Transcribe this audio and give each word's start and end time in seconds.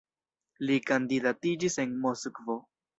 Li 0.69 0.79
kandidatiĝis 0.87 1.81
en 1.87 1.97
Moskvo. 2.11 2.63